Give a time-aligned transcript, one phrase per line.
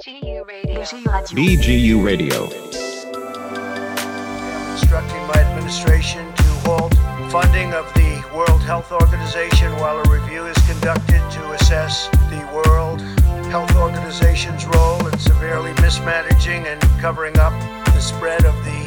[0.00, 0.80] BGU Radio.
[0.80, 2.44] BGU Radio.
[4.72, 6.94] Instructing my administration to halt
[7.30, 13.02] funding of the World Health Organization while a review is conducted to assess the World
[13.52, 17.52] Health Organization's role in severely mismanaging and covering up
[17.92, 18.80] the spread of the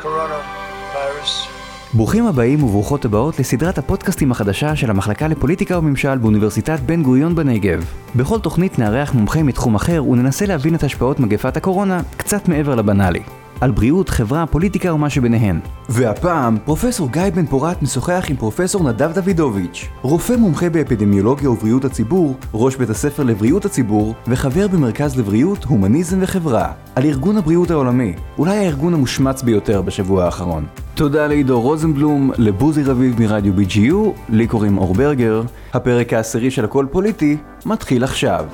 [0.00, 1.65] coronavirus.
[1.96, 7.84] ברוכים הבאים וברוכות הבאות לסדרת הפודקאסטים החדשה של המחלקה לפוליטיקה וממשל באוניברסיטת בן גוריון בנגב.
[8.16, 13.22] בכל תוכנית נארח מומחה מתחום אחר וננסה להבין את השפעות מגפת הקורונה קצת מעבר לבנאלי.
[13.60, 15.60] על בריאות, חברה, פוליטיקה ומה שביניהן.
[15.88, 22.34] והפעם, פרופסור גיא בן פורת משוחח עם פרופסור נדב דוידוביץ', רופא מומחה באפידמיולוגיה ובריאות הציבור,
[22.54, 28.56] ראש בית הספר לבריאות הציבור, וחבר במרכז לבריאות, הומניזם וחברה, על ארגון הבריאות העולמי, אולי
[28.56, 30.66] הארגון המושמץ ביותר בשבוע האחרון.
[30.96, 35.42] תודה לעידו רוזנבלום, לבוזי רביב מרדיו BGU, לי קוראים אור ברגר,
[35.72, 38.46] הפרק העשירי של הכל פוליטי, מתחיל עכשיו.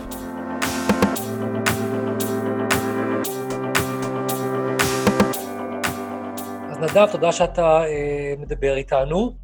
[6.81, 9.37] נדב, תודה שאתה אה, מדבר איתנו.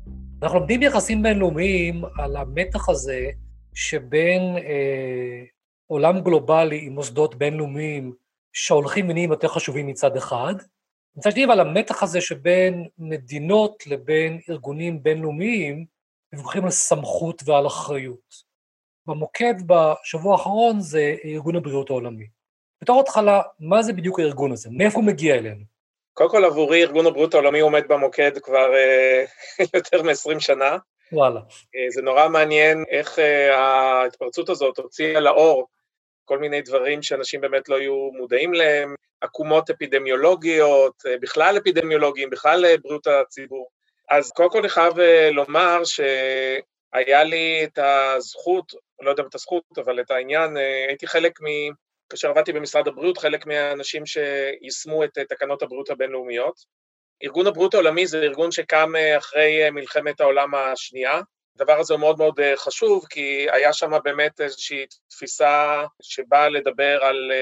[0.42, 3.27] אנחנו לומדים יחסים בינלאומיים על המתח הזה
[3.75, 5.42] שבין אה,
[5.87, 8.12] עולם גלובלי עם מוסדות בינלאומיים
[8.53, 10.55] שהולכים ונהיים יותר חשובים מצד אחד,
[11.19, 15.84] מצד שני, אבל המתח הזה שבין מדינות לבין ארגונים בינלאומיים,
[16.33, 18.48] מבוכים על סמכות ועל אחריות.
[19.06, 22.27] במוקד בשבוע האחרון זה ארגון הבריאות העולמי.
[22.83, 24.69] בתור התחלה, מה זה בדיוק הארגון הזה?
[24.72, 25.64] מאיפה הוא מגיע אלינו?
[26.12, 29.25] קודם כל עבורי ארגון הבריאות העולמי עומד במוקד כבר אה,
[29.75, 30.77] יותר מ-20 שנה.
[31.12, 31.41] וואלה.
[31.77, 35.66] אה, זה נורא מעניין איך אה, ההתפרצות הזאת הוציאה לאור
[36.29, 43.07] כל מיני דברים שאנשים באמת לא היו מודעים להם, עקומות אפידמיולוגיות, בכלל אפידמיולוגיים, בכלל בריאות
[43.07, 43.69] הציבור.
[44.11, 44.95] אז קודם כל אני חייב
[45.33, 50.56] לומר שהיה לי את הזכות, לא יודע אם את הזכות, אבל את העניין,
[50.89, 51.47] הייתי חלק מ...
[52.11, 56.55] כאשר עבדתי במשרד הבריאות, חלק מהאנשים שיישמו את תקנות הבריאות הבינלאומיות.
[57.25, 61.21] ארגון הבריאות העולמי זה ארגון שקם אה, אחרי אה, מלחמת העולם השנייה.
[61.60, 66.98] הדבר הזה הוא מאוד מאוד אה, חשוב, כי היה שם באמת איזושהי תפיסה שבאה לדבר
[67.04, 67.32] על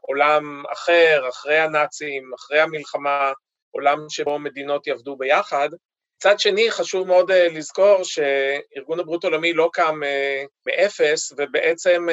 [0.00, 3.32] עולם אחר, אחרי הנאצים, אחרי המלחמה,
[3.70, 5.68] עולם שבו מדינות יעבדו ביחד.
[6.16, 10.00] מצד שני, חשוב מאוד לזכור שארגון הבריאות העולמי לא קם
[10.66, 12.06] מאפס, ובעצם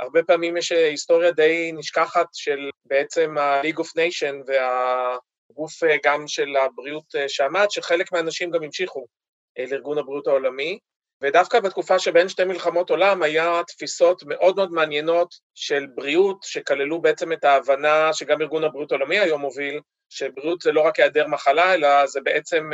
[0.00, 6.28] הרבה פעמים יש אה, היסטוריה די נשכחת של בעצם ה-League of Nation והגוף אה, גם
[6.28, 9.06] של הבריאות אה, שעמד, שחלק מהאנשים גם המשיכו
[9.58, 10.78] לארגון הבריאות העולמי,
[11.22, 17.32] ודווקא בתקופה שבין שתי מלחמות עולם היה תפיסות מאוד מאוד מעניינות של בריאות, שכללו בעצם
[17.32, 22.06] את ההבנה שגם ארגון הבריאות העולמי היום מוביל, שבריאות זה לא רק היעדר מחלה, אלא
[22.06, 22.70] זה בעצם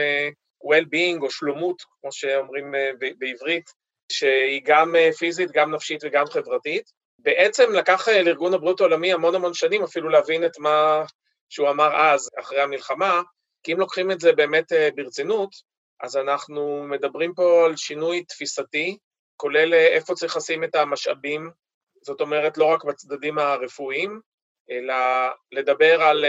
[0.65, 2.75] well-being או שלומות, כמו שאומרים
[3.19, 3.71] בעברית,
[4.13, 7.01] שהיא גם פיזית, גם נפשית וגם חברתית.
[7.23, 11.05] בעצם לקח אה, לארגון הבריאות העולמי המון המון שנים אפילו להבין את מה
[11.49, 13.23] שהוא אמר אז, אחרי המלחמה,
[13.63, 15.51] כי אם לוקחים את זה באמת אה, ברצינות,
[16.03, 18.99] אז אנחנו מדברים פה על שינוי תפיסתי,
[19.37, 21.51] כולל אה, איפה צריך לשים את המשאבים,
[22.03, 24.21] זאת אומרת לא רק בצדדים הרפואיים,
[24.71, 24.95] אלא
[25.53, 26.25] לדבר על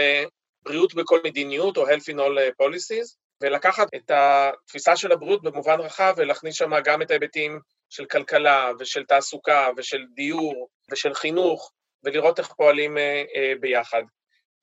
[0.62, 6.14] בריאות בכל מדיניות או health in all policies, ולקחת את התפיסה של הבריאות במובן רחב
[6.16, 7.60] ולהכניס שם גם את ההיבטים
[7.90, 11.72] של כלכלה ושל תעסוקה ושל דיור ושל חינוך,
[12.04, 14.02] ולראות איך פועלים אה, אה, ביחד.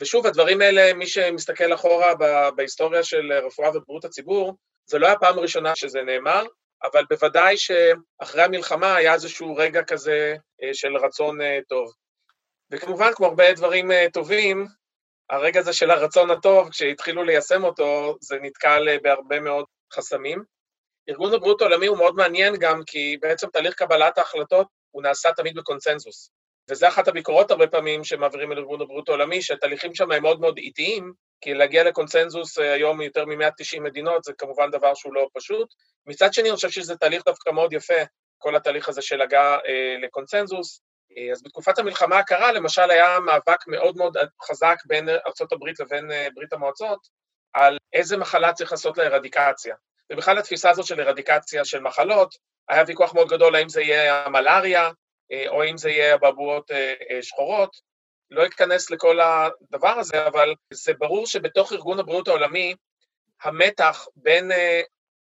[0.01, 2.15] ושוב, הדברים האלה, מי שמסתכל אחורה
[2.55, 4.53] בהיסטוריה של רפואה ובריאות הציבור,
[4.89, 6.43] זה לא היה פעם ראשונה שזה נאמר,
[6.83, 11.93] אבל בוודאי שאחרי המלחמה היה איזשהו רגע כזה אה, של רצון טוב.
[12.71, 14.65] וכמובן, כמו הרבה דברים טובים,
[15.29, 20.43] הרגע הזה של הרצון הטוב, כשהתחילו ליישם אותו, זה נתקל בהרבה מאוד חסמים.
[21.09, 25.55] ארגון הבריאות העולמי הוא מאוד מעניין גם כי בעצם תהליך קבלת ההחלטות הוא נעשה תמיד
[25.55, 26.31] בקונצנזוס.
[26.69, 30.57] וזה אחת הביקורות הרבה פעמים שמעבירים אל ארגון הבריאות העולמי, שהתהליכים שם הם מאוד מאוד
[30.57, 35.73] איטיים, כי להגיע לקונצנזוס אה, היום מיותר מ-190 מדינות זה כמובן דבר שהוא לא פשוט.
[36.05, 38.03] מצד שני, אני חושב שזה תהליך דווקא מאוד יפה,
[38.37, 40.81] כל התהליך הזה של הגעה אה, לקונצנזוס.
[41.17, 46.53] אה, אז בתקופת המלחמה הקרה, למשל, היה מאבק מאוד מאוד חזק בין ארה"ב לבין ברית
[46.53, 46.99] המועצות,
[47.53, 49.75] על איזה מחלה צריך לעשות לארדיקציה.
[50.11, 52.35] ובכלל התפיסה הזאת של ארדיקציה של מחלות,
[52.69, 54.89] היה ויכוח מאוד גדול האם זה יהיה המלאריה,
[55.47, 56.71] או אם זה יהיה אבעבועות
[57.21, 57.88] שחורות.
[58.31, 62.75] לא אכנס לכל הדבר הזה, אבל זה ברור שבתוך ארגון הבריאות העולמי,
[63.43, 64.51] המתח בין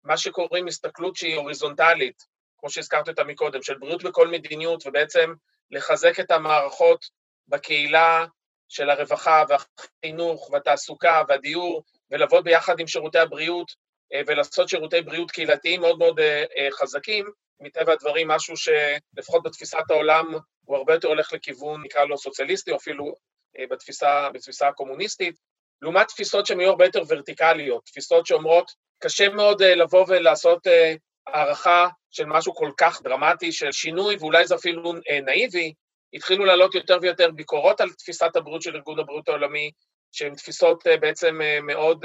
[0.05, 2.23] מה שקוראים הסתכלות שהיא הוריזונטלית,
[2.59, 5.35] כמו שהזכרתי אותה מקודם, של בריאות בכל מדיניות, ובעצם
[5.71, 7.05] לחזק את המערכות
[7.49, 8.27] בקהילה
[8.69, 13.73] של הרווחה והחינוך והתעסוקה והדיור, ולעבוד ביחד עם שירותי הבריאות
[14.27, 16.21] ולעשות שירותי בריאות קהילתיים מאוד מאוד
[16.71, 17.31] חזקים,
[17.61, 20.35] מטבע הדברים משהו שלפחות בתפיסת העולם
[20.65, 23.15] הוא הרבה יותר הולך לכיוון, נקרא לו סוציאליסטי, או אפילו
[23.71, 25.37] בתפיסה, בתפיסה הקומוניסטית,
[25.83, 30.67] לעומת תפיסות שהן יהיו הרבה יותר ורטיקליות, תפיסות שאומרות, קשה מאוד לבוא ולעשות
[31.27, 34.93] הערכה של משהו כל כך דרמטי, של שינוי, ואולי זה אפילו
[35.25, 35.73] נאיבי,
[36.15, 39.71] התחילו לעלות יותר ויותר ביקורות על תפיסת הבריאות של ארגון הבריאות העולמי,
[40.13, 42.05] שהן תפיסות בעצם מאוד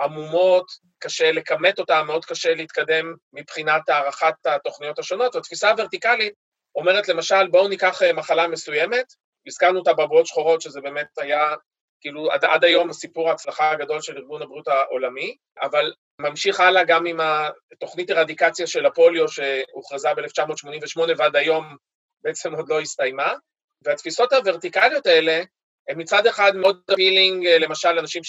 [0.00, 0.66] עמומות,
[0.98, 6.32] קשה לכמת אותן, מאוד קשה להתקדם מבחינת הערכת התוכניות השונות, והתפיסה הוורטיקלית
[6.76, 9.06] אומרת למשל, בואו ניקח מחלה מסוימת,
[9.46, 11.54] הזכרנו אותה בבועות שחורות, שזה באמת היה,
[12.00, 17.06] כאילו, עד, עד היום הסיפור ההצלחה הגדול של ארגון הבריאות העולמי, אבל ממשיך הלאה גם
[17.06, 17.20] עם
[17.72, 21.76] התוכנית הרדיקציה של הפוליו שהוכרזה ב-1988 ועד היום
[22.24, 23.32] בעצם עוד לא הסתיימה,
[23.84, 25.42] והתפיסות הוורטיקליות האלה
[25.88, 28.24] הן מצד אחד מאוד אפילינג, למשל, אנשים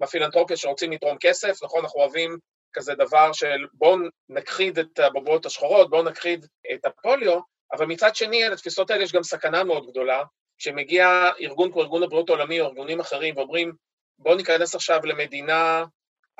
[0.00, 2.38] בפילנטרופיה שרוצים לתרום כסף, נכון, אנחנו אוהבים
[2.72, 3.96] כזה דבר של בואו
[4.28, 7.40] נכחיד את הבובעות השחורות, בואו נכחיד את הפוליו,
[7.72, 10.22] אבל מצד שני, לתפיסות האלה יש גם סכנה מאוד גדולה,
[10.58, 13.72] כשמגיע ארגון כמו ארגון הבריאות העולמי או ארגונים אחרים ואומרים,
[14.18, 15.84] בואו ניכנס עכשיו למדינה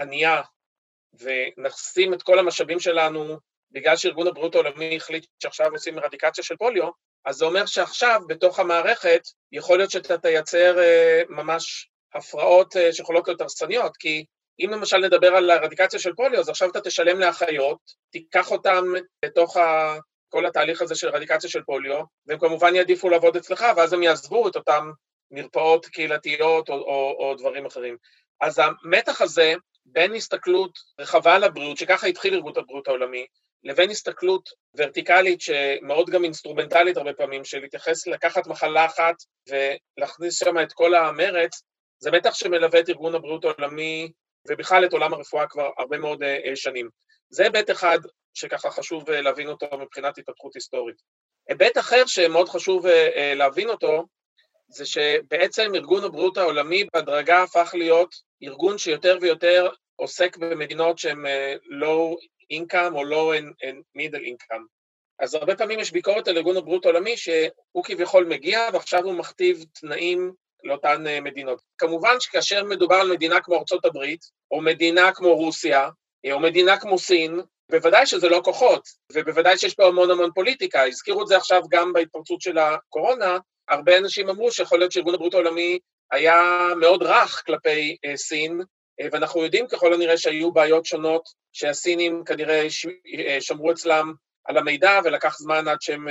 [0.01, 0.43] ענייה
[1.21, 3.39] ונשים את כל המשאבים שלנו
[3.71, 6.89] בגלל שארגון הבריאות העולמי החליט שעכשיו עושים רדיקציה של פוליו,
[7.25, 9.21] אז זה אומר שעכשיו בתוך המערכת
[9.53, 14.25] יכול להיות שאתה תייצר אה, ממש הפרעות אה, שיכולות להיות הרסניות, כי
[14.61, 17.79] אם למשל נדבר על הרדיקציה של פוליו, אז עכשיו אתה תשלם לאחיות,
[18.11, 18.85] תיקח אותם
[19.25, 19.97] לתוך ה...
[20.29, 24.49] כל התהליך הזה של רדיקציה של פוליו, והם כמובן יעדיפו לעבוד אצלך, ואז הם יעזבו
[24.49, 24.91] את אותם
[25.31, 27.97] מרפאות קהילתיות או, או, או דברים אחרים.
[28.41, 29.55] אז המתח הזה
[29.87, 30.71] בין הסתכלות
[31.01, 33.27] רחבה על הבריאות, שככה התחיל ארגון הבריאות העולמי,
[33.65, 39.15] לבין הסתכלות ורטיקלית שמאוד גם אינסטרומנטלית הרבה פעמים, של להתייחס, לקחת מחלה אחת
[39.49, 41.63] ולהכניס שם את כל המרץ,
[41.99, 44.13] זה מתח שמלווה את ארגון הבריאות העולמי
[44.49, 46.89] ובכלל את עולם הרפואה כבר הרבה מאוד uh, שנים.
[47.31, 47.99] זה היבט אחד
[48.35, 50.97] שככה חשוב uh, להבין אותו מבחינת התפתחות היסטורית.
[51.49, 52.87] היבט אחר שמאוד חשוב
[53.37, 54.05] להבין אותו,
[54.69, 61.25] זה שבעצם ארגון הבריאות העולמי בהדרגה הפך להיות ארגון שיותר ויותר עוסק במדינות שהן
[61.81, 62.17] low
[62.53, 64.63] income או low and middle income.
[65.19, 69.65] אז הרבה פעמים יש ביקורת על ארגון הבריאות העולמי שהוא כביכול מגיע ועכשיו הוא מכתיב
[69.81, 70.33] תנאים
[70.65, 71.63] לאותן אה, מדינות.
[71.79, 74.21] כמובן שכאשר מדובר על מדינה כמו ארצות הברית,
[74.51, 75.89] או מדינה כמו רוסיה,
[76.27, 80.87] אה, או מדינה כמו סין, בוודאי שזה לא כוחות, ובוודאי שיש פה המון המון פוליטיקה.
[80.87, 83.39] הזכירו את זה עכשיו גם בהתפרצות של הקורונה,
[83.69, 85.79] הרבה אנשים אמרו שיכול להיות שארגון הבריאות העולמי
[86.13, 88.61] היה מאוד רך כלפי אה, סין,
[89.13, 92.67] ואנחנו יודעים ככל הנראה שהיו בעיות שונות שהסינים כנראה.
[93.19, 94.13] אה, שמרו אצלם
[94.45, 96.09] על המידע ולקח זמן עד שהם,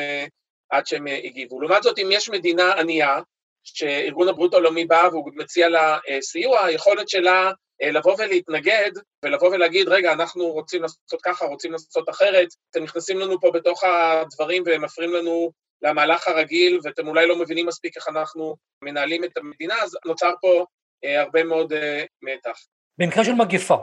[0.70, 1.62] עד שהם הגיבו.
[1.62, 3.20] לעומת זאת, אם יש מדינה ענייה,
[3.66, 7.52] שארגון הבריאות העולמי בא והוא מציע לה אה, סיוע, היכולת שלה
[7.82, 8.92] אה, לבוא ולהתנגד
[9.26, 13.84] ולבוא ולהגיד, רגע, אנחנו רוצים לעשות ככה, רוצים לעשות אחרת, אתם נכנסים לנו פה בתוך
[13.84, 15.52] הדברים ומפריעים לנו
[15.82, 20.66] למהלך הרגיל, ואתם אולי לא מבינים מספיק איך אנחנו מנהלים את המדינה, אז נוצר פה
[21.06, 21.74] אה, הרבה מאוד
[22.22, 22.60] מתח.
[22.98, 23.76] במקרה של מגפה,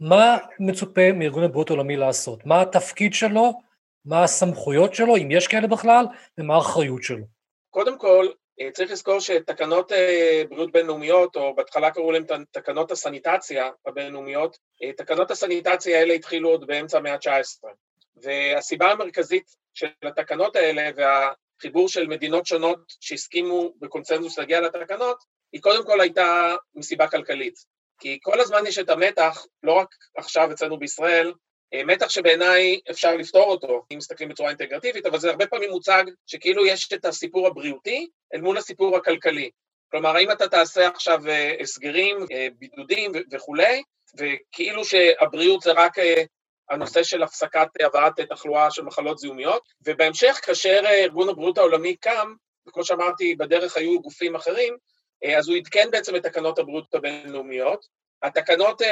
[0.00, 2.46] מה מצופה מארגון הבריאות העולמי לעשות?
[2.46, 3.52] מה התפקיד שלו?
[4.06, 6.06] מה הסמכויות שלו, אם יש כאלה בכלל,
[6.38, 7.24] ומה האחריות שלו?
[7.70, 8.32] קודם כל, אה,
[8.72, 15.30] צריך לזכור שתקנות אה, בריאות בינלאומיות, או בהתחלה קראו להן תקנות הסניטציה הבינלאומיות, אה, תקנות
[15.30, 17.68] הסניטציה האלה התחילו עוד באמצע המאה ה-19.
[18.22, 25.18] והסיבה המרכזית של התקנות האלה והחיבור של מדינות שונות שהסכימו בקונצנזוס להגיע לתקנות,
[25.52, 27.54] היא קודם כל הייתה מסיבה כלכלית.
[27.98, 31.32] כי כל הזמן יש את המתח, לא רק עכשיו אצלנו בישראל,
[31.74, 36.04] אה, מתח שבעיניי אפשר לפתור אותו, אם מסתכלים בצורה אינטגרטיבית, אבל זה הרבה פעמים מוצג
[36.26, 39.50] שכאילו יש את הסיפור הבריאותי אל מול הסיפור הכלכלי.
[39.90, 43.82] כלומר, האם אתה תעשה עכשיו אה, הסגרים, אה, בידודים וכולי,
[44.18, 45.92] וכאילו שהבריאות זה רק
[46.70, 52.34] הנושא של הפסקת הבאת תחלואה של מחלות זיהומיות, ובהמשך, כאשר ארגון הבריאות העולמי קם,
[52.68, 54.76] וכמו שאמרתי, בדרך היו גופים אחרים,
[55.38, 57.86] אז הוא עדכן בעצם את תקנות הבריאות הבינלאומיות.
[58.22, 58.82] התקנות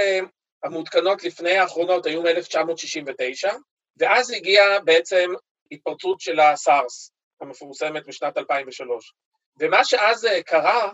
[0.64, 3.54] המעודכנות לפני האחרונות היו מ-1969,
[3.96, 5.30] ואז הגיעה בעצם
[5.70, 7.10] התפרצות של הסארס,
[7.40, 9.14] המפורסמת בשנת 2003.
[9.60, 10.90] ומה שאז אה, קרה,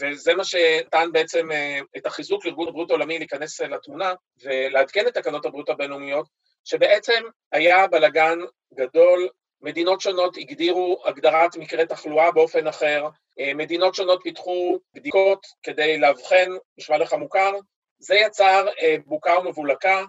[0.00, 5.14] וזה מה שנתן בעצם אה, את החיזוק לארגון הבריאות העולמי להיכנס אה, לתמונה ולעדכן את
[5.14, 6.26] תקנות הבריאות הבינלאומיות,
[6.64, 7.22] שבעצם
[7.52, 8.38] היה בלגן
[8.74, 9.28] גדול,
[9.60, 13.08] מדינות שונות הגדירו הגדרת מקרי תחלואה באופן אחר,
[13.54, 17.52] מדינות שונות פיתחו בדיקות כדי לאבחן, נשמע לך מוכר,
[17.98, 18.66] זה יצר
[19.06, 20.04] בוקה ומבולקה.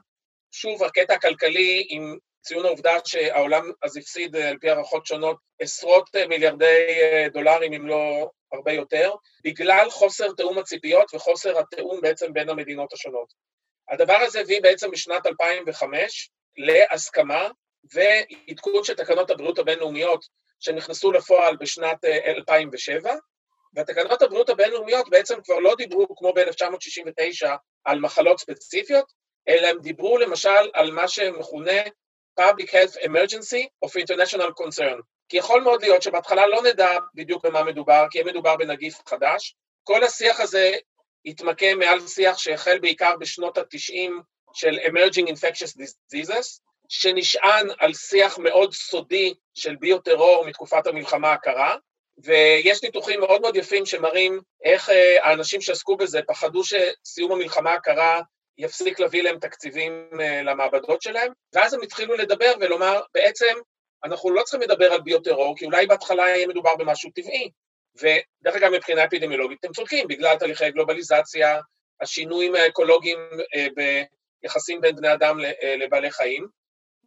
[0.51, 6.09] שוב, הקטע הכלכלי עם ציון העובדה שהעולם אז הפסיד, אה, על פי הערכות שונות, עשרות
[6.15, 6.97] אה, מיליארדי
[7.33, 13.33] דולרים, אם לא הרבה יותר, בגלל חוסר תיאום הציפיות וחוסר התיאום בעצם בין המדינות השונות.
[13.89, 17.49] הדבר הזה הביא בעצם בשנת 2005 להסכמה
[17.93, 20.25] ועדכון של תקנות הבריאות הבינלאומיות
[20.59, 23.15] שנכנסו לפועל בשנת 2007, אה,
[23.75, 27.47] ותקנות הבריאות הבינלאומיות בעצם כבר לא דיברו כמו ב-1969
[27.85, 29.11] על מחלות ספציפיות,
[29.47, 31.81] אלא הם דיברו למשל על מה שמכונה
[32.39, 35.01] Public Health Emergency of International Concern.
[35.29, 39.55] כי יכול מאוד להיות שבהתחלה לא נדע בדיוק במה מדובר, כי מדובר בנגיף חדש.
[39.83, 40.71] כל השיח הזה
[41.25, 44.11] התמקם מעל שיח שהחל בעיקר בשנות ה-90
[44.53, 51.75] של Emerging Infectious Diseases, שנשען על שיח מאוד סודי של ביוטרור מתקופת המלחמה הקרה,
[52.17, 58.21] ויש ניתוחים מאוד מאוד יפים שמראים איך אה, האנשים שעסקו בזה פחדו שסיום המלחמה הקרה
[58.57, 63.53] יפסיק להביא להם תקציבים אה, למעבדות שלהם, ואז הם התחילו לדבר ולומר, בעצם
[64.03, 67.51] אנחנו לא צריכים לדבר על ביוטרור, כי אולי בהתחלה יהיה מדובר במשהו טבעי.
[67.95, 71.59] ודרך אגב, מבחינה אפידמיולוגית אתם צודקים, בגלל תהליכי גלובליזציה,
[72.01, 73.19] השינויים האקולוגיים
[73.55, 73.67] אה,
[74.41, 75.39] ביחסים בין בני אדם
[75.77, 76.47] לבעלי חיים,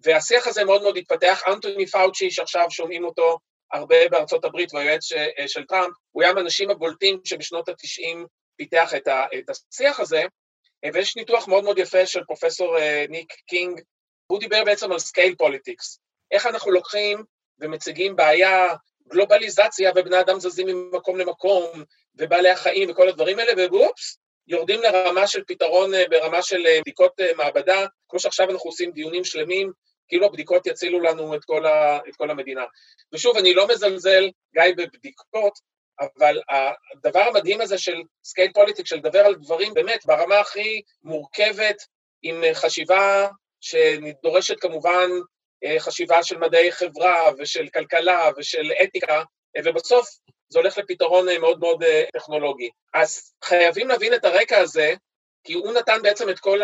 [0.04, 1.42] והשיח הזה מאוד מאוד התפתח.
[1.48, 3.38] אנטוני פאוצ'י, שעכשיו שומעים אותו
[3.72, 8.26] הרבה בארצות הברית, והיועץ אה, של טראמפ, הוא היה מהאנשים הבולטים שבשנות ה-90
[8.56, 9.08] פיתח את,
[9.48, 10.26] השיח הזה, אה,
[10.94, 13.80] ויש ניתוח מאוד מאוד יפה של פרופסור אה, ניק קינג,
[14.26, 17.24] הוא דיבר בעצם על scale politics, איך אנחנו לוקחים
[17.60, 18.74] ומציגים בעיה,
[19.08, 21.82] גלובליזציה ובני אדם זזים ממקום למקום,
[22.14, 24.18] ובעלי החיים וכל הדברים האלה, ואופס,
[24.48, 29.72] יורדים לרמה של פתרון ברמה של בדיקות מעבדה, כמו שעכשיו אנחנו עושים דיונים שלמים
[30.08, 32.64] כאילו הבדיקות יצילו לנו את כל, ה, את כל המדינה.
[33.12, 35.58] ושוב, אני לא מזלזל, גיא, בבדיקות,
[36.00, 41.76] אבל הדבר המדהים הזה של scale politic, של לדבר על דברים באמת ברמה הכי מורכבת,
[42.22, 43.28] עם חשיבה
[43.60, 45.10] שדורשת כמובן
[45.64, 49.22] אה, חשיבה של מדעי חברה ושל כלכלה ושל אתיקה,
[49.64, 50.08] ובסוף
[50.48, 52.70] זה הולך לפתרון אה, מאוד מאוד אה, טכנולוגי.
[52.94, 54.94] אז חייבים להבין את הרקע הזה,
[55.44, 56.60] כי הוא נתן בעצם את כל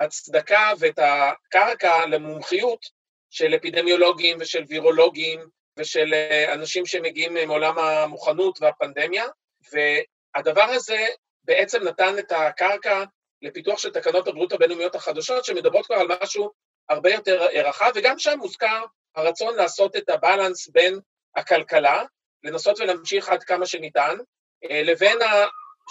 [0.00, 2.86] הצדקה ואת הקרקע למומחיות
[3.30, 5.40] של אפידמיולוגים ושל וירולוגים
[5.78, 9.24] ושל אה, אנשים שמגיעים מעולם המוכנות והפנדמיה,
[9.72, 11.06] והדבר הזה
[11.44, 13.04] בעצם נתן את הקרקע
[13.42, 16.50] לפיתוח של תקנות הבריאות הבינלאומיות החדשות, שמדברות כבר על משהו
[16.88, 18.84] הרבה יותר רחב, וגם שם מוזכר
[19.16, 21.00] הרצון לעשות את הבלנס בין
[21.36, 22.04] הכלכלה,
[22.44, 24.16] לנסות ולהמשיך עד כמה שניתן,
[24.70, 25.18] אה, לבין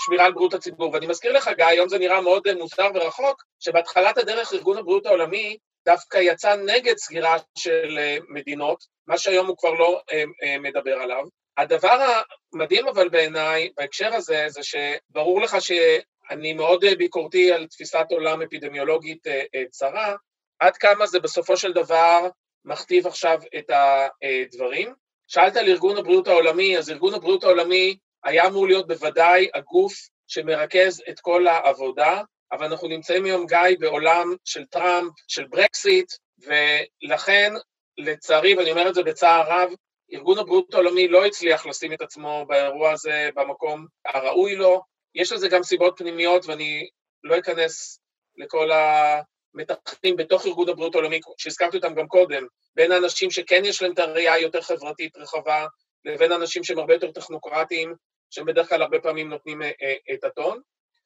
[0.05, 0.93] שמירה על בריאות הציבור.
[0.93, 5.05] ואני מזכיר לך, גיא, היום זה נראה מאוד אה, מוזר ורחוק, שבהתחלת הדרך ארגון הבריאות
[5.05, 10.01] העולמי דווקא יצא נגד סגירה של אה, מדינות, מה שהיום הוא כבר לא
[10.43, 11.23] אה, מדבר עליו.
[11.57, 12.21] הדבר
[12.53, 19.27] המדהים אבל בעיניי בהקשר הזה, זה שברור לך שאני מאוד ביקורתי על תפיסת עולם אפידמיולוגית
[19.71, 20.15] צרה,
[20.59, 22.27] עד כמה זה בסופו של דבר
[22.65, 24.93] מכתיב עכשיו את הדברים.
[25.27, 29.93] שאלת על ארגון הבריאות העולמי, אז ארגון הבריאות העולמי היה אמור להיות בוודאי הגוף
[30.27, 36.07] שמרכז את כל העבודה, אבל אנחנו נמצאים היום, גיא, בעולם של טראמפ, של ברקסיט,
[36.39, 37.53] ולכן,
[37.97, 39.69] לצערי, ואני אומר את זה בצער רב,
[40.13, 44.81] ארגון הבריאות העולמי לא הצליח לשים את עצמו באירוע הזה במקום הראוי לו.
[45.15, 46.89] יש לזה גם סיבות פנימיות, ואני
[47.23, 47.99] לא אכנס
[48.37, 53.91] לכל המתחים בתוך ארגון הבריאות העולמי, שהזכרתי אותם גם קודם, בין האנשים שכן יש להם
[53.91, 55.65] את הראייה היותר חברתית רחבה,
[56.05, 57.95] לבין אנשים שהם הרבה יותר טכנוקרטיים,
[58.29, 60.61] שהם בדרך כלל הרבה פעמים נותנים אה, אה, את הטון.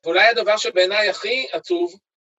[0.05, 1.93] ואולי הדבר שבעיניי הכי עצוב,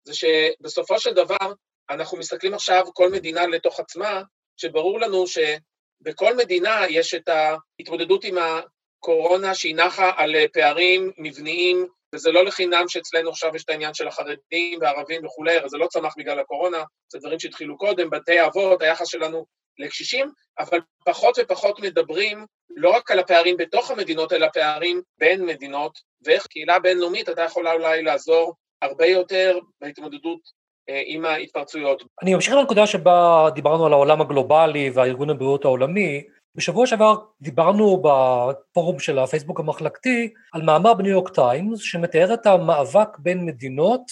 [0.04, 1.52] זה שבסופו של דבר
[1.90, 4.22] אנחנו מסתכלים עכשיו כל מדינה לתוך עצמה,
[4.56, 12.30] שברור לנו שבכל מדינה יש את ההתמודדות עם הקורונה שהיא נחה על פערים מבניים, וזה
[12.30, 16.14] לא לחינם שאצלנו עכשיו יש את העניין של החרדים והערבים וכולי, הרי זה לא צמח
[16.16, 19.46] בגלל הקורונה, זה דברים שהתחילו קודם, בתי אבות, היחס שלנו
[19.78, 22.46] לקשישים, אבל פחות ופחות מדברים
[22.76, 27.72] לא רק על הפערים בתוך המדינות, אלא פערים בין מדינות, ואיך קהילה בינלאומית אתה יכולה
[27.72, 30.40] אולי לעזור הרבה יותר בהתמודדות
[30.88, 32.02] אה, עם ההתפרצויות.
[32.22, 36.22] אני אמשיך לנקודה שבה דיברנו על העולם הגלובלי והארגון הבריאות העולמי.
[36.54, 43.18] בשבוע שעבר דיברנו בפורום של הפייסבוק המחלקתי על מאמר בניו יורק טיימס שמתאר את המאבק
[43.18, 44.02] בין מדינות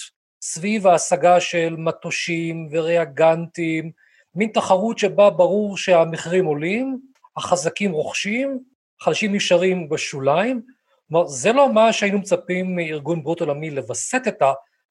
[0.42, 3.90] סביב ההשגה של מטושים וריאגנטים
[4.34, 6.98] מין תחרות שבה ברור שהמחירים עולים,
[7.36, 8.58] החזקים רוכשים,
[9.00, 10.62] חלשים נשארים בשוליים.
[11.08, 14.42] כלומר, זה לא מה שהיינו מצפים מארגון בריאות עולמי לווסת את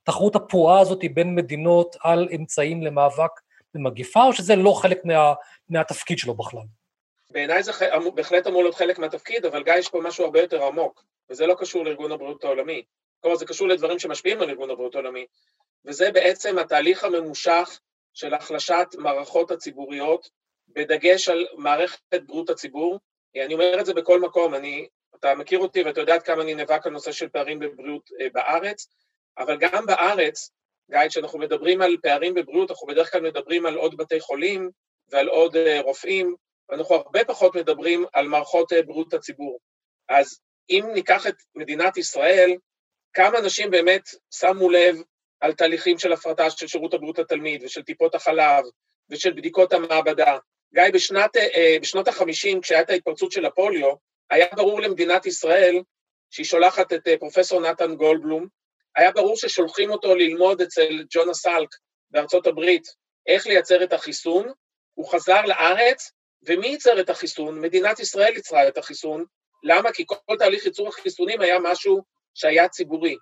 [0.02, 3.32] התחרות הפרועה הזאת בין מדינות על אמצעים למאבק
[3.74, 5.34] במגיפה, או שזה לא חלק מה,
[5.70, 6.62] מהתפקיד שלו בכלל?
[7.30, 7.72] בעיניי זה
[8.16, 11.56] בהחלט אמור להיות חלק מהתפקיד, אבל גיא, יש פה משהו הרבה יותר עמוק, וזה לא
[11.60, 12.84] קשור לארגון הבריאות העולמי.
[13.20, 15.26] כלומר, זה קשור לדברים שמשפיעים על ארגון הבריאות העולמי,
[15.86, 17.80] וזה בעצם התהליך הממושך
[18.14, 20.30] של החלשת מערכות הציבוריות,
[20.68, 23.00] בדגש על מערכת בריאות הציבור.
[23.46, 24.88] אני אומר את זה בכל מקום, אני,
[25.26, 28.88] אתה מכיר אותי ואתה יודע כמה אני נאבק על נושא של פערים בבריאות אה, בארץ,
[29.38, 30.52] אבל גם בארץ
[30.92, 34.70] גיא, כשאנחנו מדברים על פערים בבריאות, אנחנו בדרך כלל מדברים על עוד בתי חולים
[35.12, 36.36] ועל עוד רופאים,
[36.70, 39.60] ואנחנו הרבה פחות מדברים על מערכות בריאות הציבור.
[40.10, 40.40] אז
[40.70, 42.52] אם ניקח את מדינת ישראל,
[43.14, 44.96] כמה אנשים באמת שמו לב
[45.40, 48.64] על תהליכים של הפרטה של שירות הבריאות לתלמיד ושל טיפות החלב
[49.10, 50.38] ושל בדיקות המעבדה.
[50.74, 53.94] גיא, בשנת, אה, בשנות ה-50, כשהייתה ההתפרצות של הפוליו,
[54.34, 55.82] היה ברור למדינת ישראל
[56.30, 58.48] שהיא שולחת את אה, פרופסור נתן גולדבלום,
[58.96, 61.70] היה ברור ששולחים אותו ללמוד אצל ג'ונה סלק
[62.12, 62.88] בארצות הברית
[63.28, 64.52] איך לייצר את החיסון,
[64.94, 66.12] הוא חזר לארץ,
[66.48, 67.62] ומי ייצר את החיסון?
[67.62, 69.26] מדינת ישראל ייצרה את החיסון.
[69.64, 69.92] למה?
[69.92, 72.02] כי כל תהליך ייצור החיסונים היה משהו
[72.34, 73.16] שהיה ציבורי.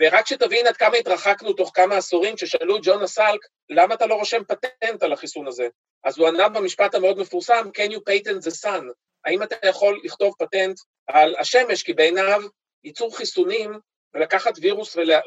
[0.00, 4.14] ורק שתבין עד כמה התרחקנו תוך כמה עשורים, כששאלו את ג'ונה סלק, למה אתה לא
[4.14, 5.68] רושם פטנט על החיסון הזה?
[6.04, 8.84] אז הוא ענה במשפט המאוד מפורסם, can you patent the sun?
[9.28, 11.82] האם אתה יכול לכתוב פטנט על השמש?
[11.82, 12.42] כי בעיניו
[12.84, 13.78] ייצור חיסונים
[14.14, 15.20] ולקחת וירוס ולה,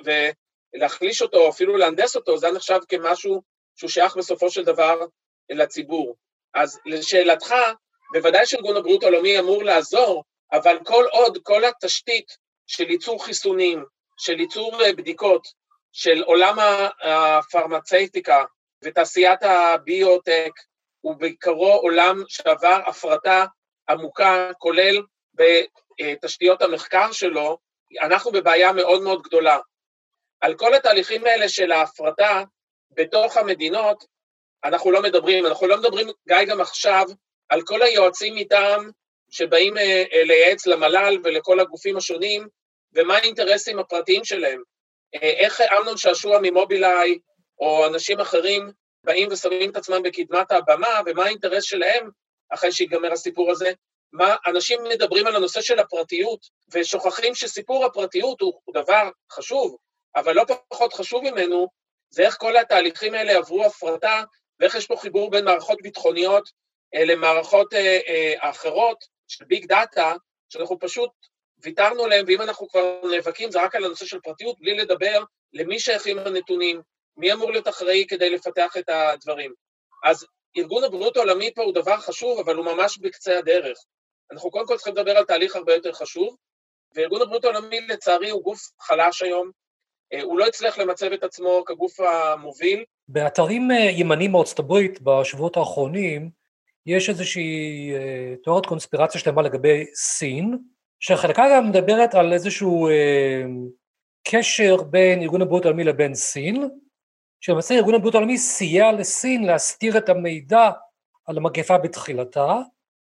[0.75, 3.41] ולהחליש אותו, אפילו להנדס אותו, זה נחשב כמשהו
[3.75, 4.99] שהוא שייך בסופו של דבר
[5.49, 6.15] לציבור.
[6.53, 7.55] אז לשאלתך,
[8.13, 13.85] בוודאי שארגון הבריאות העולמי אמור לעזור, אבל כל עוד כל התשתית של ייצור חיסונים,
[14.17, 15.47] של ייצור אה, בדיקות,
[15.91, 16.55] של עולם
[17.03, 18.43] הפרמצייטיקה
[18.83, 20.51] ותעשיית הביוטק,
[21.01, 23.45] הוא בעיקרו עולם שעבר הפרטה
[23.89, 25.01] עמוקה, כולל
[25.33, 27.57] בתשתיות המחקר שלו,
[28.01, 29.59] אנחנו בבעיה מאוד מאוד גדולה.
[30.41, 32.43] על כל התהליכים האלה של ההפרטה
[32.91, 34.05] בתוך המדינות,
[34.63, 37.05] אנחנו לא מדברים, אנחנו לא מדברים, גיא, גם עכשיו,
[37.49, 38.91] על כל היועצים מטעם
[39.29, 42.47] שבאים אה, אה, לייעץ למל"ל ולכל הגופים השונים,
[42.93, 44.61] ומה האינטרסים הפרטיים שלהם.
[45.15, 47.19] אה, איך אמנון שעשוע ממובילאיי,
[47.59, 48.71] או אנשים אחרים,
[49.03, 52.09] באים ושמים את עצמם בקדמת הבמה, ומה האינטרס שלהם
[52.53, 53.71] אחרי שיגמר הסיפור הזה.
[54.13, 56.39] מה, אנשים מדברים על הנושא של הפרטיות,
[56.73, 59.77] ושוכחים שסיפור הפרטיות הוא, דבר חשוב,
[60.15, 61.67] אבל לא פחות חשוב ממנו,
[62.09, 64.23] זה איך כל התהליכים האלה עברו הפרטה,
[64.59, 66.49] ואיך יש פה חיבור בין מערכות ביטחוניות
[66.95, 70.13] אה, למערכות אה, אה, אחרות של ביג דאטה,
[70.49, 71.09] שאנחנו פשוט
[71.63, 75.23] ויתרנו עליהם, ואם אנחנו כבר נאבקים זה רק על הנושא של פרטיות, בלי לדבר
[75.53, 76.81] למי שייכים הנתונים,
[77.17, 79.53] מי אמור להיות אחראי כדי לפתח את הדברים.
[80.03, 80.25] אז
[80.57, 83.77] ארגון הבריאות העולמי פה הוא דבר חשוב, אבל הוא ממש בקצה הדרך.
[84.31, 86.35] אנחנו קודם כל צריכים לדבר על תהליך הרבה יותר חשוב,
[86.95, 89.51] וארגון הבריאות העולמי לצערי הוא גוף חלש היום,
[90.13, 92.83] אה, הוא לא הצליח למצב את עצמו כגוף המוביל.
[93.07, 96.29] באתרים אה, ימניים מארצות הברית בשבועות האחרונים,
[96.85, 100.57] יש איזושהי אה, תיאוריית קונספירציה שלמה לגבי סין,
[100.99, 103.43] שחלקה גם מדברת על איזשהו אה,
[104.27, 106.69] קשר בין ארגון הבריאות העולמי לבין סין,
[107.41, 110.69] שלמעשה ארגון הבריאות העולמי סייע לסין להסתיר את המידע
[111.25, 112.57] על המגפה בתחילתה,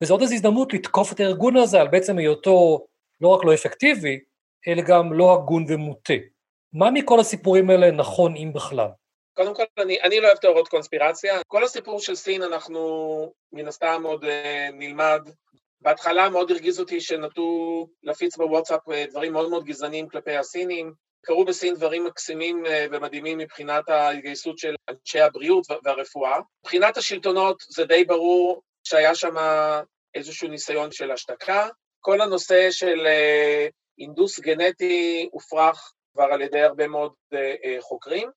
[0.02, 2.86] וזו עוד איזו הזדמנות לתקוף את הארגון הזה על בעצם היותו
[3.20, 4.20] לא רק לא אפקטיבי,
[4.68, 6.14] אלא גם לא הגון ומוטה.
[6.72, 8.88] מה מכל הסיפורים האלה נכון, אם בכלל?
[9.34, 11.40] קודם כל, אני, אני לא אוהב תיאוריות קונספירציה.
[11.46, 14.28] כל הסיפור של סין, אנחנו מן הסתם עוד uh,
[14.72, 15.20] נלמד
[15.80, 20.92] בהתחלה מאוד הרגיז אותי שנטו להפיץ בוואטסאפ אה, דברים מאוד מאוד גזעניים כלפי הסינים.
[21.24, 26.40] קרו בסין דברים מקסימים אה, ומדהימים מבחינת ההתגייסות של אנשי הבריאות והרפואה.
[26.64, 29.34] מבחינת השלטונות זה די ברור שהיה שם
[30.14, 31.68] איזשהו ניסיון של השתקה.
[32.00, 33.66] כל הנושא של אה,
[33.98, 37.12] אינדוס גנטי הופרך כבר על ידי הרבה מאוד
[37.80, 38.30] חוקרים.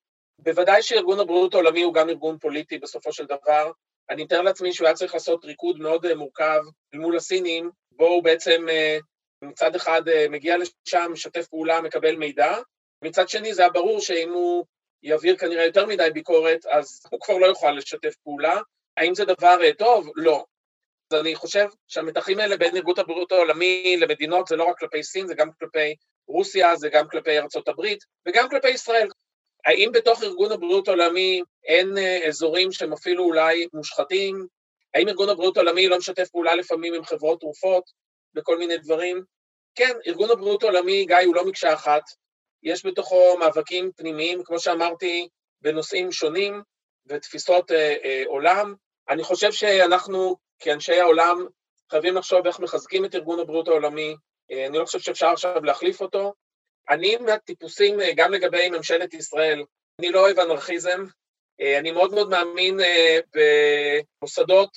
[0.43, 3.71] בוודאי שארגון הבריאות העולמי הוא גם ארגון פוליטי בסופו של דבר,
[4.09, 6.61] אני מתאר לעצמי שהוא היה צריך לעשות ריקוד מאוד אה, מורכב
[6.93, 8.97] מול הסינים, בו הוא בעצם אה,
[9.41, 12.57] מצד אחד אה, מגיע לשם, משתף פעולה, מקבל מידע,
[13.01, 14.65] מצד שני זה היה ברור שאם הוא
[15.03, 18.61] יעביר כנראה יותר מדי ביקורת, אז הוא כבר לא יוכל לשתף פעולה.
[18.97, 20.09] האם זה דבר טוב?
[20.15, 20.45] לא.
[21.11, 25.27] אז אני חושב שהמתחים האלה בין ארגון הבריאות העולמי למדינות זה לא רק כלפי סין,
[25.27, 25.95] זה גם כלפי
[26.27, 29.07] רוסיה, זה גם כלפי ארצות הברית וגם כלפי ישראל.
[29.65, 34.47] האם בתוך ארגון הבריאות העולמי אין אה, אזורים שהם אפילו אולי מושחתים?
[34.93, 37.83] האם ארגון הבריאות העולמי לא משתף פעולה לפעמים עם חברות תרופות
[38.33, 39.23] בכל מיני דברים?
[39.75, 42.03] כן, ארגון הבריאות העולמי, גיא, הוא לא מקשה אחת.
[42.63, 45.27] יש בתוכו מאבקים פנימיים, כמו שאמרתי,
[45.61, 46.61] בנושאים שונים
[47.07, 48.73] ותפיסות אה, אה, עולם.
[49.09, 51.45] אני חושב שאנחנו, כאנשי העולם,
[51.91, 54.15] חייבים לחשוב איך מחזקים את ארגון הבריאות העולמי.
[54.51, 56.33] אה, אני לא חושב שאפשר עכשיו להחליף אותו,
[56.89, 59.63] אני מהטיפוסים, אה, גם לגבי ממשלת ישראל,
[59.99, 61.05] אני לא אוהב אנרכיזם,
[61.61, 63.19] אה, אני מאוד מאוד מאמין אה,
[64.21, 64.69] במוסדות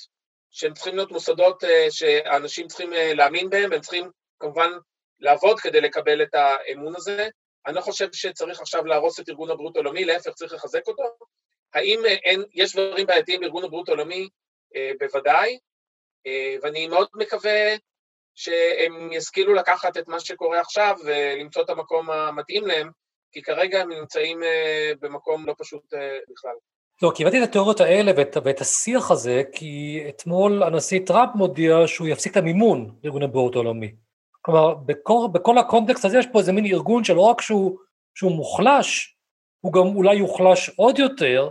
[0.57, 4.71] שהם צריכים להיות מוסדות שאנשים צריכים להאמין בהם, והם צריכים כמובן
[5.19, 7.27] לעבוד כדי לקבל את האמון הזה.
[7.67, 11.03] אני לא חושב שצריך עכשיו להרוס את ארגון הבריאות העולמי, להפך צריך לחזק אותו.
[11.73, 14.29] האם אין, יש דברים בעייתיים בארגון הבריאות העולמי?
[14.99, 15.59] בוודאי,
[16.61, 17.75] ואני מאוד מקווה
[18.35, 22.89] שהם ישכילו לקחת את מה שקורה עכשיו ולמצוא את המקום המתאים להם,
[23.31, 24.39] כי כרגע הם נמצאים
[24.99, 25.83] במקום לא פשוט
[26.29, 26.55] בכלל.
[27.01, 31.77] לא, כי הבאתי את התיאוריות האלה ואת, ואת השיח הזה, כי אתמול הנשיא טראמפ מודיע
[31.87, 33.95] שהוא יפסיק את המימון לארגון הבריאות העולמי.
[34.41, 37.77] כלומר, בכל, בכל הקונטקסט הזה יש פה איזה מין ארגון שלא רק שהוא,
[38.15, 39.17] שהוא מוחלש,
[39.61, 41.49] הוא גם אולי יוחלש עוד יותר,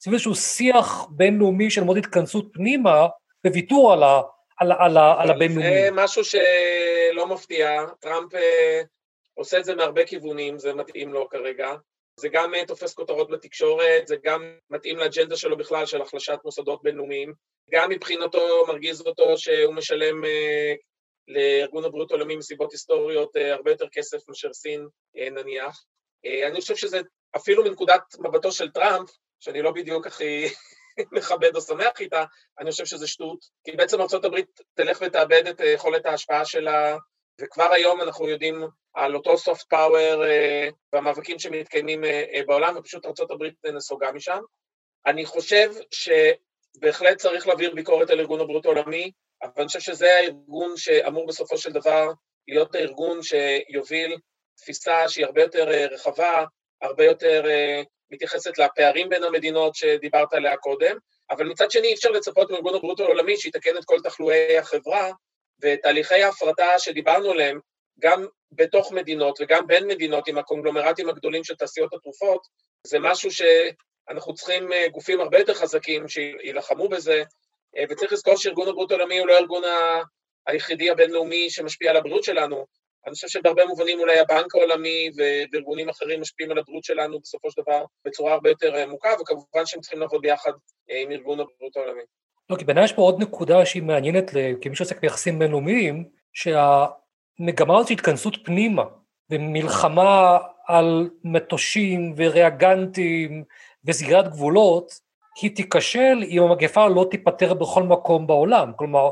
[0.00, 3.06] סביב איזשהו שיח בינלאומי של מאוד התכנסות פנימה,
[3.46, 4.20] וויתור על, ה,
[4.58, 5.70] על, על, על, על הבינלאומי.
[5.70, 8.82] זה משהו שלא מפתיע, טראמפ אה,
[9.34, 11.74] עושה את זה מהרבה כיוונים, זה מתאים לו כרגע.
[12.16, 16.82] זה גם אה, תופס כותרות בתקשורת, זה גם מתאים לאג'נדה שלו בכלל של החלשת מוסדות
[16.82, 17.32] בינלאומיים.
[17.70, 20.74] גם מבחינתו מרגיז אותו שהוא משלם אה,
[21.28, 25.84] לארגון הבריאות העולמי מסיבות היסטוריות אה, הרבה יותר כסף מאשר סין נניח.
[26.46, 27.00] אני חושב שזה
[27.36, 30.46] אפילו מנקודת מבטו של טראמפ, שאני לא בדיוק הכי
[31.16, 32.24] מכבד או שמח איתה,
[32.58, 34.36] אני חושב שזה שטות, כי בעצם ארה"ב
[34.74, 36.96] תלך ותאבד את יכולת ההשפעה שלה,
[37.40, 40.18] וכבר היום אנחנו יודעים על אותו soft power
[40.92, 42.04] והמאבקים שמתקיימים
[42.46, 44.40] בעולם, ופשוט ארה"ב נסוגה משם.
[45.06, 49.10] אני חושב שבהחלט צריך להעביר ביקורת על ארגון הבריאות העולמי,
[49.42, 52.12] אבל אני חושב שזה הארגון שאמור בסופו של דבר
[52.48, 54.16] להיות הארגון שיוביל
[54.56, 56.44] תפיסה שהיא הרבה יותר רחבה,
[56.82, 57.44] הרבה יותר
[58.10, 60.96] מתייחסת לפערים בין המדינות שדיברת עליה קודם,
[61.30, 65.10] אבל מצד שני אי אפשר לצפות מארגון הבריאות העולמי שיתקן את כל תחלואי החברה,
[65.62, 67.60] ותהליכי ההפרטה שדיברנו עליהם,
[68.00, 72.46] גם בתוך מדינות וגם בין מדינות עם הקונגלומרטים הגדולים של תעשיות התרופות,
[72.86, 77.22] זה משהו שאנחנו צריכים אה, גופים הרבה יותר חזקים שיילחמו בזה,
[77.76, 79.62] אה, וצריך לזכור שארגון הבריאות העולמי הוא לא הארגון
[80.46, 82.66] היחידי הבינלאומי שמשפיע על הבריאות שלנו.
[83.06, 85.10] אני חושב שבהרבה מובנים אולי הבנק העולמי
[85.52, 89.80] וארגונים אחרים משפיעים על הבריאות שלנו בסופו של דבר בצורה הרבה יותר עמוקה, וכמובן שהם
[89.80, 90.52] צריכים לעבוד ביחד
[90.90, 92.02] אה, עם ארגון הבריאות העולמי.
[92.50, 94.30] לא, כי בעיניי יש פה עוד נקודה שהיא מעניינת
[94.60, 96.86] כמי שעוסק ביחסים בינלאומיים, שה...
[97.38, 98.82] מגמה הזאת של התכנסות פנימה,
[99.30, 103.44] ומלחמה על מטושים וריאגנטים
[103.84, 104.92] וסגירת גבולות,
[105.42, 108.72] היא תיכשל אם המגפה לא תיפתר בכל מקום בעולם.
[108.76, 109.10] כלומר,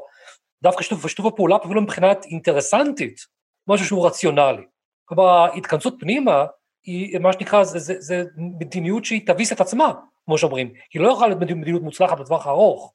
[0.62, 3.20] דווקא שיתוף, שיתוף הפעולה אפילו מבחינת אינטרסנטית,
[3.68, 4.62] משהו שהוא רציונלי.
[5.04, 6.44] כלומר, התכנסות פנימה
[6.84, 9.92] היא מה שנקרא, זה, זה, זה מדיניות שהיא תביס את עצמה,
[10.24, 10.72] כמו שאומרים.
[10.94, 12.92] היא לא יכולה להיות מדיניות מוצלחת בטווח הארוך.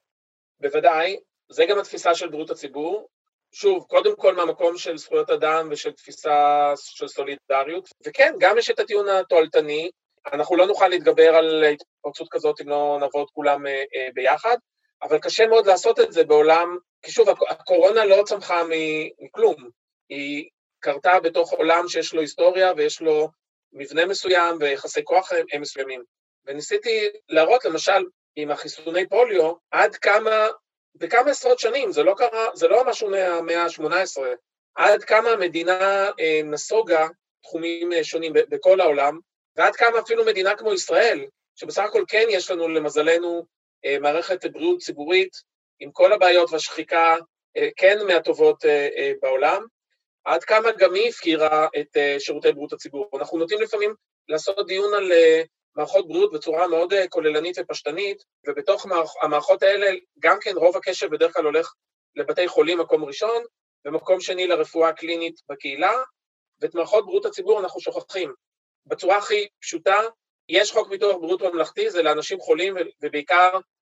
[0.59, 3.07] בוודאי, זה גם התפיסה של בריאות הציבור,
[3.51, 8.79] שוב, קודם כל מהמקום של זכויות אדם ושל תפיסה של סולידריות, וכן, גם יש את
[8.79, 9.89] הטיעון התועלתני,
[10.33, 14.57] אנחנו לא נוכל להתגבר על התפרצות כזאת אם לא נעבוד כולם אה, אה, ביחד,
[15.03, 18.61] אבל קשה מאוד לעשות את זה בעולם, כי שוב, הקורונה לא צמחה
[19.19, 19.69] מכלום,
[20.09, 23.29] היא קרתה בתוך עולם שיש לו היסטוריה ויש לו
[23.73, 26.03] מבנה מסוים ויחסי כוח מסוימים.
[26.45, 28.03] וניסיתי להראות, למשל,
[28.39, 30.47] עם החיסוני פוליו, עד כמה
[30.95, 34.21] בכמה עשרות שנים, זה לא קרה, זה לא משהו מהמאה ה-18,
[34.75, 37.07] עד כמה המדינה אה, נסוגה
[37.43, 39.19] תחומים אה, שונים בכל העולם,
[39.55, 43.45] ועד כמה אפילו מדינה כמו ישראל, שבסך הכל כן יש לנו למזלנו
[43.85, 45.31] אה, מערכת בריאות ציבורית
[45.79, 47.15] עם כל הבעיות והשחיקה
[47.75, 48.65] כן מהטובות
[49.21, 49.65] בעולם,
[50.25, 53.09] עד כמה גם היא הפקירה את שירותי בריאות הציבור.
[53.13, 53.93] אנחנו נוטים לפעמים
[54.29, 55.11] לעשות דיון על
[55.77, 58.85] מערכות בריאות בצורה מאוד אה, כוללנית ופשטנית, ובתוך
[59.21, 59.87] המערכות האלה
[60.19, 61.73] גם כן רוב הקשב בדרך כלל הולך
[62.15, 63.43] לבתי חולים מקום ראשון,
[63.85, 65.93] ומקום שני לרפואה קלינית בקהילה,
[66.61, 68.33] ואת מערכות בריאות הציבור אנחנו שוכחים.
[68.85, 69.95] בצורה הכי פשוטה,
[70.49, 73.49] יש חוק ביטוח בריאות ממלכתי, זה לאנשים חולים, ובעיקר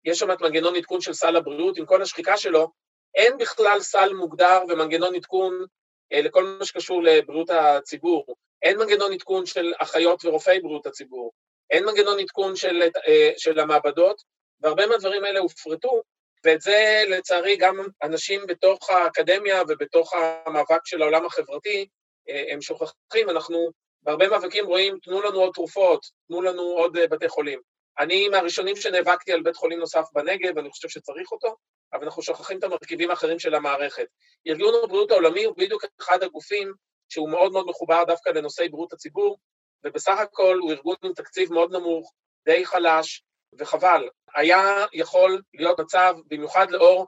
[0.04, 2.70] יש שם את מנגנון עדכון של סל הבריאות, עם כל השחיקה שלו,
[3.14, 5.64] אין בכלל סל מוגדר ומנגנון עדכון
[6.12, 8.24] אה, לכל מה שקשור לבריאות הציבור.
[8.62, 11.32] אין מנגנון עדכון של אחיות ורופאי בריאות הציבור.
[11.70, 14.22] אין מנגנון עדכון של, אה, של המעבדות,
[14.60, 16.02] והרבה מהדברים האלה הופרטו,
[16.44, 20.12] ואת זה לצערי גם אנשים בתוך האקדמיה ובתוך
[20.46, 21.88] המאבק של העולם החברתי,
[22.28, 23.70] אה, הם שוכחים, אנחנו
[24.02, 27.60] בהרבה מאבקים רואים, תנו לנו עוד תרופות, תנו לנו עוד אה, בתי חולים.
[27.98, 31.56] אני מהראשונים שנאבקתי על בית חולים נוסף בנגב, אני חושב שצריך אותו,
[31.92, 34.06] אבל אנחנו שוכחים את המרכיבים האחרים של המערכת.
[34.48, 36.72] ארגון הבריאות העולמי הוא בדיוק אחד הגופים
[37.08, 39.38] שהוא מאוד מאוד מחובר דווקא לנושאי בריאות הציבור,
[39.84, 42.12] ובסך הכל הוא ארגון עם תקציב מאוד נמוך,
[42.44, 43.24] די חלש,
[43.58, 44.08] וחבל.
[44.34, 47.06] היה יכול להיות מצב, במיוחד לאור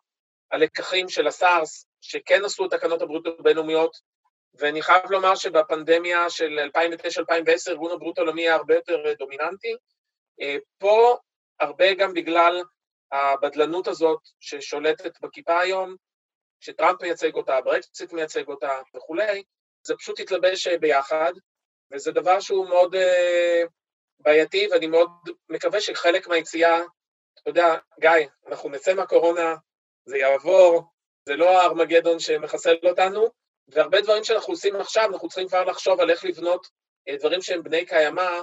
[0.50, 3.96] הלקחים של הסארס, שכן עשו תקנות הבריאות הבינלאומיות,
[4.54, 9.76] ואני חייב לומר שבפנדמיה של 2009-2010 ארגון הבריאות העולמי היה הרבה יותר דומיננטי.
[10.40, 11.16] אה, פה
[11.60, 12.62] הרבה גם בגלל
[13.12, 15.96] הבדלנות הזאת ששולטת בכיפה היום,
[16.60, 19.42] שטראמפ מייצג אותה, ברקסיט מייצג אותה וכולי,
[19.86, 21.32] זה פשוט התלבש ביחד,
[21.92, 23.68] וזה דבר שהוא מאוד uh,
[24.20, 25.10] בעייתי, ואני מאוד
[25.48, 26.80] מקווה שחלק מהיציאה,
[27.40, 28.10] אתה יודע, גיא,
[28.46, 29.54] אנחנו נצא מהקורונה,
[30.04, 30.82] זה יעבור,
[31.28, 33.26] זה לא הארמגדון שמחסל אותנו,
[33.68, 36.66] והרבה דברים שאנחנו עושים עכשיו, אנחנו צריכים כבר לחשוב על איך לבנות
[37.18, 38.40] דברים שהם בני קיימא,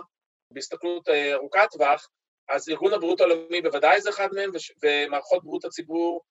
[0.53, 2.09] בהסתכלות ארוכת טווח,
[2.49, 4.51] אז ארגון הבריאות העולמי בוודאי זה אחד מהם,
[4.83, 6.21] ומערכות בריאות הציבור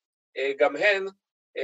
[0.58, 1.06] גם הן,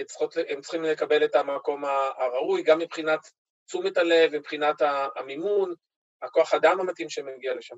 [0.06, 1.84] צריכות, הם צריכים לקבל את המקום
[2.18, 3.20] הראוי, גם מבחינת
[3.66, 4.82] תשומת הלב, מבחינת
[5.16, 5.74] המימון,
[6.22, 7.76] הכוח אדם המתאים שמגיע לשם.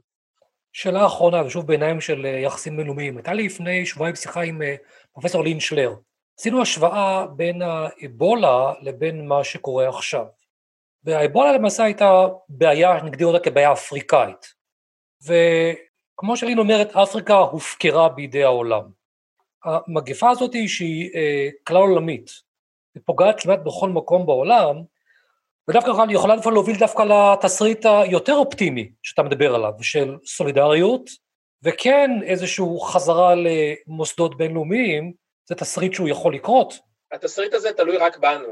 [0.72, 3.16] שאלה אחרונה, ושוב בעיניים של יחסים בינלאומיים.
[3.16, 4.62] הייתה לי לפני שבועיים שיחה עם
[5.12, 5.94] פרופסור לין שלר.
[6.38, 10.24] עשינו השוואה בין האבולה לבין מה שקורה עכשיו.
[11.04, 14.54] והאבולה למעשה הייתה בעיה, נגדיר אותה כבעיה אפריקאית.
[15.22, 18.82] וכמו שלין אומרת, אפריקה הופקרה בידי העולם.
[19.64, 22.30] המגפה הזאת היא שהיא אה, כלל עולמית,
[22.94, 24.82] היא פוגעת כמעט בכל מקום בעולם,
[25.68, 31.10] ודווקא היא יכולה לפעמים להוביל דווקא לתסריט היותר אופטימי שאתה מדבר עליו, של סולידריות,
[31.62, 35.12] וכן איזושהי חזרה למוסדות בינלאומיים,
[35.48, 36.74] זה תסריט שהוא יכול לקרות.
[37.12, 38.48] התסריט הזה תלוי רק בנו.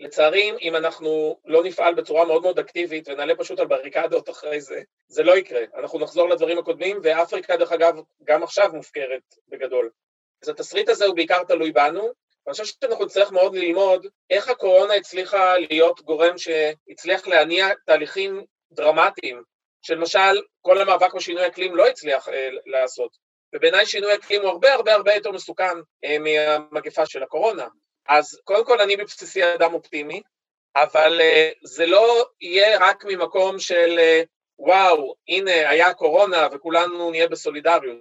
[0.00, 4.82] לצערי, אם אנחנו לא נפעל בצורה מאוד מאוד אקטיבית ונעלה פשוט על בריקדות אחרי זה,
[5.08, 5.60] זה לא יקרה.
[5.78, 9.90] אנחנו נחזור לדברים הקודמים, ואפריקה, דרך אגב, גם עכשיו מופקרת בגדול.
[10.42, 12.10] אז התסריט הזה הוא בעיקר תלוי בנו,
[12.46, 19.42] ואני חושב שאנחנו נצטרך מאוד ללמוד איך הקורונה הצליחה להיות גורם שהצליח להניע תהליכים דרמטיים,
[19.82, 23.16] שלמשל כל המאבק בשינוי אקלים לא הצליח אה, לעשות.
[23.54, 27.66] ובעיניי שינוי אקלים הוא הרבה הרבה הרבה יותר מסוכן אה, מהמגפה של הקורונה.
[28.08, 30.22] אז קודם כל אני בבסיסי אדם אופטימי,
[30.76, 34.22] אבל אה, זה לא יהיה רק ממקום של אה,
[34.58, 37.98] וואו, הנה היה קורונה וכולנו נהיה בסולידריות.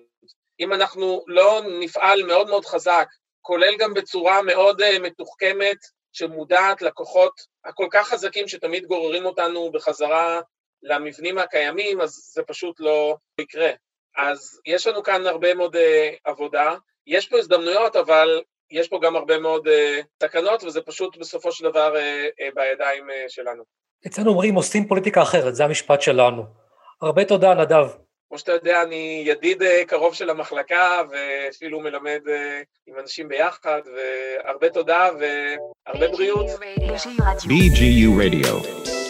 [0.60, 3.08] אם אנחנו לא נפעל מאוד מאוד חזק,
[3.46, 5.78] כולל גם בצורה מאוד uh, מתוחכמת,
[6.14, 7.32] שמודעת לכוחות
[7.66, 10.42] הכל כך חזקים שתמיד גוררים אותנו בחזרה
[10.84, 13.70] למבנים הקיימים, אז זה פשוט לא יקרה.
[14.18, 15.80] אז יש לנו כאן הרבה מאוד uh,
[16.24, 16.76] עבודה,
[17.08, 19.72] יש פה הזדמנויות, אבל יש פה גם הרבה מאוד uh,
[20.18, 21.94] תקנות, וזה פשוט בסופו של דבר
[22.56, 23.64] בידיים שלנו.
[24.08, 26.44] אצלנו אומרים עושים פוליטיקה אחרת, זה המשפט שלנו.
[27.02, 28.05] הרבה תודה, נדב.
[28.30, 33.82] כמו שאתה יודע, אני ידיד אה, קרוב של המחלקה, ואפילו מלמד אה, עם אנשים ביחד,
[33.96, 36.46] והרבה תודה והרבה בריאות.
[37.48, 39.05] BGU Radio.